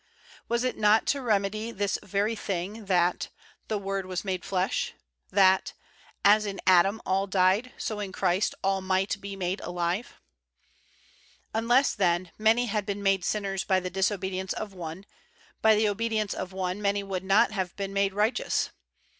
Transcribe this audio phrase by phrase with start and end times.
[0.47, 3.29] Was it not to rem edy this very thing that
[3.67, 5.73] "the Word was made flesh I" that
[6.25, 10.19] "as in Adam all died, so in Christ all might be made alive?"
[11.53, 15.05] Unless, then, many had been made sinners by the disobedience of one,
[15.61, 18.71] by the obedience of one many would not have been made righteous.